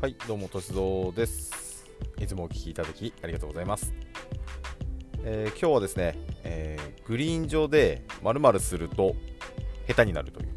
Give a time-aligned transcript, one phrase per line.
[0.00, 1.84] はい、どうも、としぞです。
[2.20, 3.92] いつもお聞きいただきありがとうございます。
[5.24, 9.16] えー今日はですね、えーグリーン上で〇〇すると
[9.88, 10.48] 下手になるという、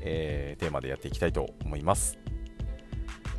[0.00, 2.18] えーテーマでやっていきたいと思います。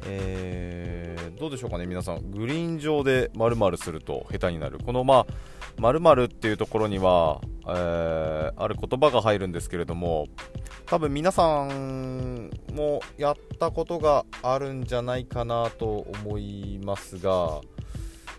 [0.05, 4.77] えーどうでしょうかね、皆さん、グリーン上で〇〇すると下手になる。
[4.77, 5.33] この、まあ、
[5.81, 10.27] 〇〇っていうところには、えーある言葉が入るんですけれども、
[10.87, 17.59] 多分皆さんもやったことがあるんじゃないかなと思いますが、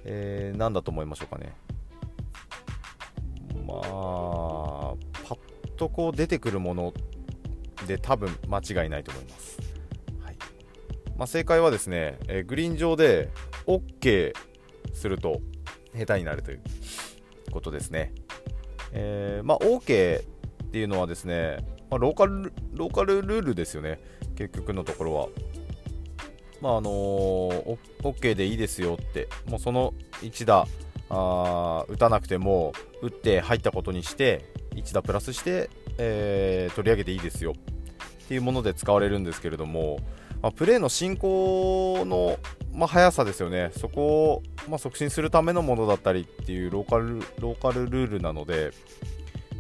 [0.07, 1.55] えー何だと思いましょうかね。
[3.67, 5.39] まあ、パッ
[5.77, 6.95] とこう出てくるもの
[7.87, 9.59] で多分間違いないと思います。
[10.23, 10.37] はい
[11.19, 13.29] まあ、正解はですね、えーグリーン上で
[13.67, 14.33] OK
[14.95, 15.43] すると
[15.95, 16.63] 下手になるという
[17.53, 18.15] ことですね。
[18.93, 21.59] えーまあ、OK っていうのはですね、
[21.91, 24.01] まあ、ローカルローカルルールですよね、
[24.37, 25.29] 結局のところは。
[26.61, 30.67] まああのー OK でいいですよって、もうその1打
[31.11, 32.73] あ打たなくても、
[33.03, 37.53] 打って入ったことにして、1打プラスして、えー取り上げていいですよ。
[37.53, 40.01] っていうもので使われるんですけれども、
[40.43, 42.39] まあ、プレーの進行の、
[42.73, 48.73] まあ、速さですよね、そこを、まあ、促進するためのものだったりっていうローカルローカルルールなので、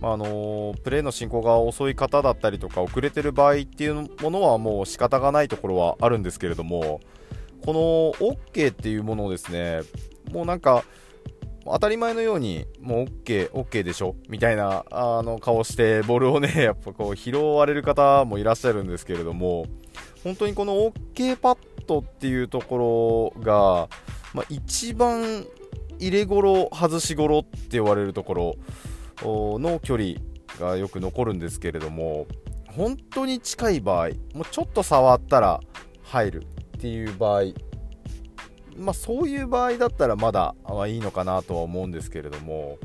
[0.00, 7.00] まああのプレーの進行が遅い方だったりとか遅れてる場合っていうものはもう仕方がないところはあるんですけれども
[7.64, 7.72] こ
[8.20, 9.80] の OK っていうものをですね
[10.32, 10.84] もうなんか
[11.64, 19.66] 当たり前のようにもう OK, OK でしょみたいなあの顔してボールをね やっぱこう拾われる方もいらっしゃるんですけれども
[20.24, 23.88] 本当にこの OK パッドっていうところが、
[24.34, 25.46] まあ、一番
[25.98, 28.56] 入れ頃外し頃って言われるところ
[29.22, 30.14] の距離
[30.60, 32.26] がよく残るんですけれども
[32.68, 35.60] 本当に近い場合もうちょっと触ったら
[36.02, 36.42] 入る
[36.76, 37.42] っていう場合
[38.76, 42.78] まあそういう場合だったらまだあいいのかなとは思うんですけれども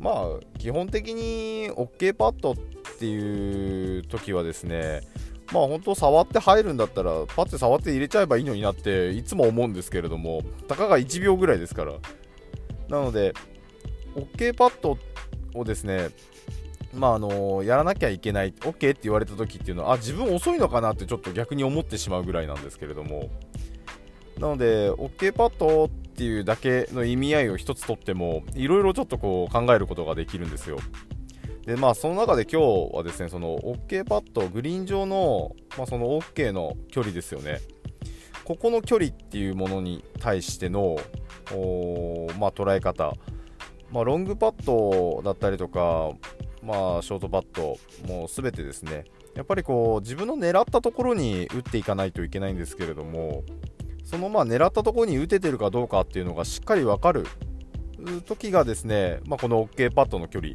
[0.00, 0.24] まあ
[0.58, 2.54] 基本的に OK パッドっ
[2.98, 5.02] ていう時はですね
[5.52, 11.92] まあ本当触って入るんだったらパッて触って入れちゃえばいいのになっていつも思うんですけれどもたかが1秒ぐらいですから。
[12.88, 13.34] なので
[14.14, 15.15] OK パッドって
[15.56, 16.08] をですね
[16.94, 23.30] まああのやらなきゃいけない OK って言われた時っていうのはあ自分遅いのかなってちょっと逆に思ってしまうぐらいなんですけれども。
[24.38, 30.78] なので OK パッドっていうだけの意味合いを一つとってもいろいろちょっとこう考えることができるんですよ。
[31.64, 37.60] でまあその中で今日はですねその OK パッドグリーン上の、まあ、その OK の距離ですよね。
[38.44, 40.96] ここの距離っていうものに対しての
[41.52, 43.12] おまあ、捉え方。
[43.90, 46.12] まあ、ロングパットだったりとか、
[46.62, 49.04] まあ、ショートパットもう全てですね。
[49.36, 53.44] やっぱりこう自分の狙ったところに打っていかないといけないんですけれども
[54.02, 57.26] そのまあ狙ったところに打ててるかどうかっていうのがしっかり分かる
[58.24, 60.54] 時がですね、まあ、この OK パットの距離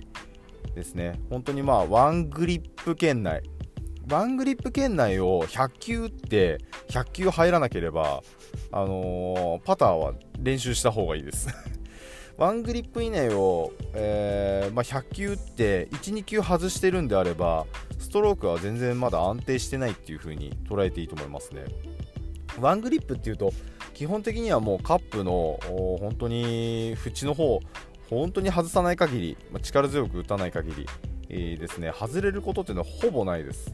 [0.73, 1.21] ですね。
[1.29, 3.43] 本当にまあワングリップ圏内。
[4.09, 6.57] ワングリップ圏内を100球打って
[6.89, 8.23] 100球入らなければ、
[8.71, 11.49] あのーパターは練習した方がいいです。
[12.41, 17.67] ワングリップ以内を、えーまあ、100球打って1、2球外してるんであれば
[17.99, 21.65] ストロークは全然まだ安定してないっていう風に捉えていいと思いますね。
[22.59, 23.53] ワングリップっていうと
[23.93, 25.59] 基本的にはもうカップの
[25.99, 27.59] 本当に縁の方
[28.09, 30.87] 本当に外さない限り、まあ力強く打たない限り、
[31.29, 33.71] えーですね外れることっていうのはほぼないです。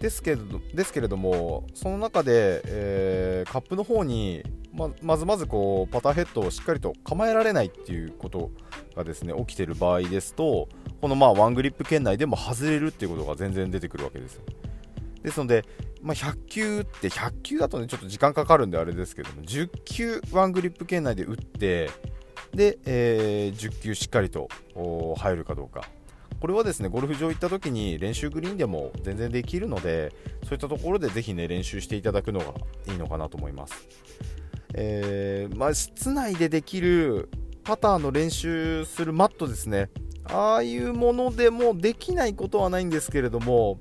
[0.00, 8.50] ですけれどですけれどもその中で、えーカップの方にままずまずこうパターヘッドをしっかりと構えられないっていうこと
[8.94, 10.68] がですね起きている場合ですと
[11.00, 14.42] このまあワングリップ圏内でも外れるっていうことが全然出てくるわけですよ。
[15.22, 15.64] ですので、
[16.00, 21.90] まあ、100球打って100球だとねちょっと時間かかるんであれですけども10球ワングリップ圏内で打って
[22.54, 24.48] で、えー10球しっかりと
[25.18, 25.84] 入るかどうか。
[26.40, 30.12] これはですねゴルフ場行った時に練習グリーンでも全然できるので
[30.44, 32.46] そういったところでぜひね練習していただくのが
[32.90, 33.74] いいのかなと思います、
[34.74, 37.28] えーまあ、室内でできる
[37.62, 39.90] パターの練習するマットですね。
[40.24, 43.80] ああいうものでもできないことはないんですけれども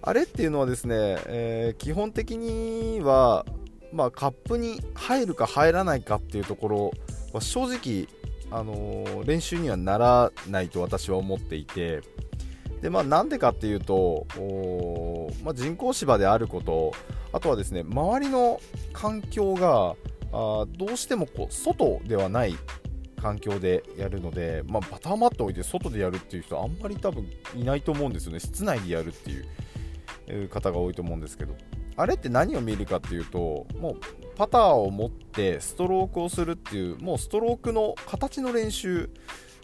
[0.00, 3.44] あれっていうのはですね、えー基本的には、
[3.92, 6.90] まあ、カップに入るか入らないかっていうところ
[7.32, 8.08] は正直
[8.52, 12.02] あのー練習にはならないと私は思っていて
[12.80, 14.26] で、まあ、なんでかっていうと、
[15.44, 16.92] まあ、人工芝であること
[17.32, 18.60] あとはですね周りの
[18.92, 19.94] 環境が
[20.32, 22.56] あどうしてもこう外ではない
[23.20, 28.40] 環境でやるので、まあ、バターマット置いて外でやるっていう人あんまり多分いないと思うんですよね。
[28.40, 31.54] 室内でやるっていう方が多いと思うんですけど。
[31.96, 39.08] あれって何を見るかっていうともうパターを持ってストロークをするっていうもうストロークの形の練習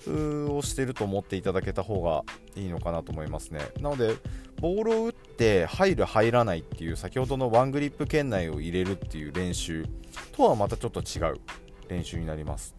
[0.06, 2.22] をしてると思っていただけた方が
[2.54, 3.58] いいのかなと思いますね。
[3.80, 4.14] なので
[4.60, 9.84] ボールを打って入る入らないっていう先ほどのワングリップ圏内を入れるっていう練習
[10.30, 11.40] とはまたちょっと違う
[11.88, 12.76] 練習になります。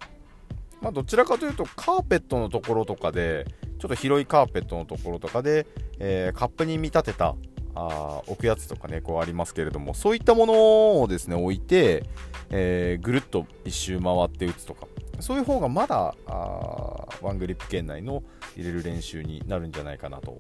[0.80, 3.46] まあ、どちらかというとカーペットのところとかで
[3.78, 5.68] ちょっと広いカーペットのところとかで、
[6.00, 7.36] えー、カップに見立てた
[7.76, 12.04] あ置くやつとかねこうありますけれどもそういったものをですね置いて、
[12.50, 14.88] えー、ぐるっと一周回って打つとか
[15.20, 18.24] そういう方がまだあワングリップ圏内の
[18.56, 20.38] 入れる練習になるんじゃないかなと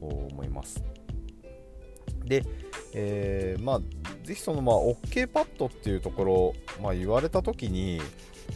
[0.00, 0.82] 思います。
[2.24, 2.42] で、
[2.94, 3.80] えー、まあ
[4.24, 8.00] ぜひそのまあ OK パッドっていうところ、まあ、言われた時に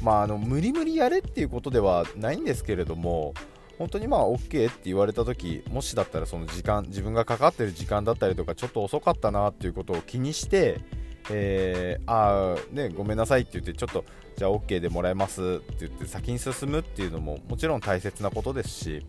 [0.03, 3.35] まあ、あの無理無理やれっていうことではないんですけれども
[3.79, 10.81] 本当にまあ OK って言われた時もしだったらその時間自分がかかってる時間だったりとかちょっと遅かったなっていうことを気にして、
[11.31, 14.05] えー、あねごめんなさいって言ってちょっと
[14.37, 15.45] じゃあ OK でもらえますっ
[15.77, 19.07] て言って先に進むっていうのももちろん大切なことですし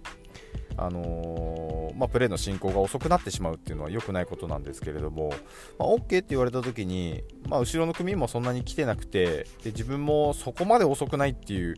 [0.82, 5.30] あのー、まあ、プレーの進行が遅くなってしまうっていうのは良くないことなんですけれども、
[5.78, 11.76] まあ、OK って言われた時に、まあ、後ろの組もそんなに来てなくてで自分もそこまで遅くないっていう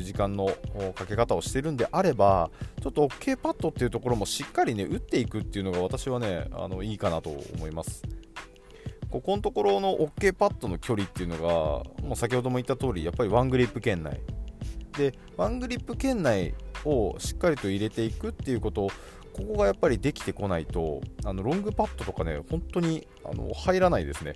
[0.00, 0.46] 時間の
[0.94, 2.50] かけ方をしてるんであれば
[2.82, 8.02] ちょっと OK パッドっていうところもしっかりね打っていくっていうのが私はねあのいいかなと思います。
[9.10, 11.48] ここのところの OK パッドの距離っていうのが
[12.04, 14.20] もう先ほども言った通りやっぱりワングリップ圏内
[14.96, 16.54] でワングリップ圏内
[16.86, 18.88] をしっかりと入れていくっていうこと
[19.32, 24.34] ここがやっぱりできてこないとあのロングパットとかね本当にあの入らないですね。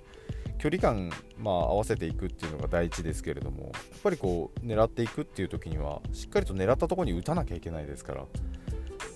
[0.59, 1.09] 距離感、
[1.39, 8.25] まあ、合わせていくっていうのが第一ですけれどもやっぱりこう狙っていくっていう時にはしっかりと狙ったところに打たなきゃいけないですから。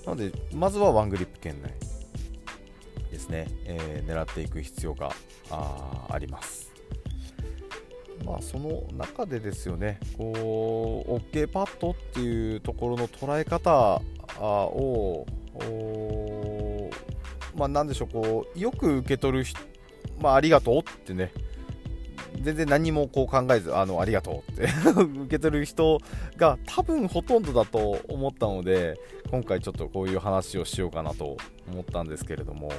[0.08, 1.72] なのでまずはワングリップ圏内
[3.12, 5.12] ですね、えー、狙っていく必要が
[5.52, 6.65] あります。
[8.24, 14.02] まあ、その中でですよね、こう、OK パッドっていうところの捉え方
[14.40, 15.26] を、
[17.56, 19.60] まあ、なんでしょう、こう、よく受け取る人、
[20.20, 21.32] まあ、ありがとうってね、
[22.42, 26.00] 全然何もこう考えず、あの、ありがとうって 受け取る人
[26.38, 29.00] が多分ほとんどだと思ったので、
[29.32, 31.38] 今回ちょっとこういう話をしようかなと
[31.72, 32.72] 思ったんですけれども、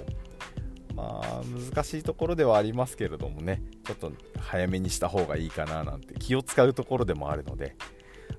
[0.96, 4.10] まあ、難しいところではありますけれどもね、ちょっと
[4.40, 7.76] 早めにした方がいいかななんて気を使うところでもあるので、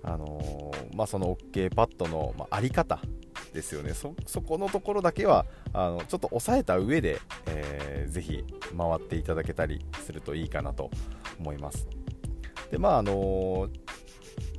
[0.01, 2.99] あのー、まあ、その OK パッドの、まあ、り方
[3.53, 8.43] ですよねそ、そこのところだけはあのちょっと抑えた上で、えー、ぜひ
[8.75, 10.89] 回っていただけたりするといいかなと
[11.39, 11.87] 思います。
[12.71, 13.69] でまああのー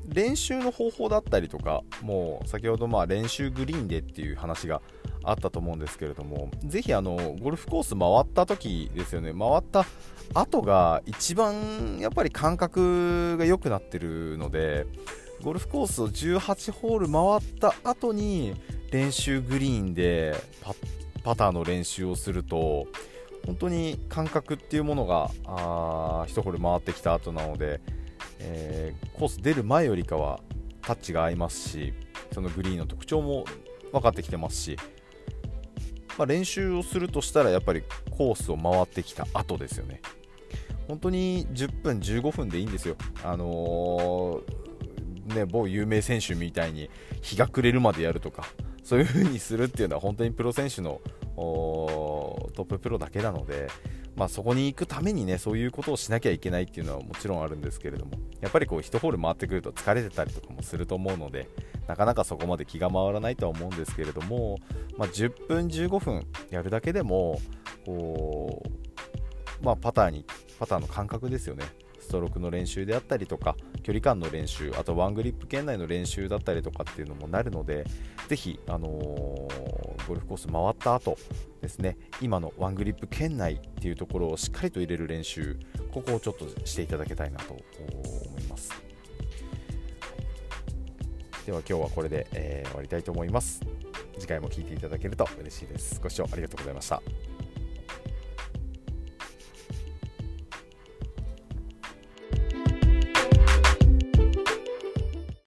[0.09, 4.81] 練習の方法だったりとかもう先ほどまあ練習グリーンでっていう話が
[5.25, 9.87] あったと思うんですけれども、ぜひあのゴルフコース回った時ですよね、回った
[10.35, 14.87] 後が一番やっぱり感覚が良くなってるので、
[15.43, 18.55] ゴルフコースを18ホール回った後に
[18.91, 20.75] 練習グリーンでパ
[21.23, 22.87] パターの練習をすると、
[23.47, 27.81] 本当に感覚っていうものがあ1ホール回ってきた後なので、
[28.41, 30.41] えー、コース出る前よりかは
[30.83, 31.95] タッチが合いますし
[32.33, 33.45] そのグリーンの特徴も
[33.93, 34.77] 分かってきてますし
[36.19, 40.03] まあ、練習をするとしたらやっぱりコースを回ってきた後ですよね。
[40.89, 42.97] 本当に10分15分でいいんですよ。
[43.23, 46.91] あのー、ね某有名選手みたいに
[47.23, 48.45] 日が暮れるまでやるとか
[48.83, 51.01] そういう風にするっていうのは本当にプロ選手の
[51.37, 53.69] トッププロだけなので
[54.19, 61.47] まあ、そこに行くためにねそういうことをしなきゃいけないっていうのはもちろんあるんですけれどもやっぱりこう1ホール回ってくると疲れてたりとかもすると思うので
[61.89, 64.59] なかなかそこまで気が回らないとは思うんですけれども、
[64.97, 67.41] まあ、10分15分やるだけでも
[67.85, 68.63] こ
[69.63, 70.27] う、まあ、パターに
[70.61, 71.65] パターの感覚ですよね。
[71.99, 77.85] ストロークの練習であったりとか距離感の練習あとワングリップ圏内の練習だったりとかっていうのもなるので
[78.29, 81.19] ぜひ、あのー、ゴルフコース回った後
[81.61, 85.59] ですね今のワングリップ圏内っていうところをしっかりと入れる練習
[85.93, 88.88] ここをちょっとしていただきたいなと思います。
[91.49, 93.63] では今日はこれで、えー、終わりたいと思います。
[94.19, 95.99] 次回も聴いていただけると嬉しいです。
[95.99, 97.01] ご視聴ありがとうございました。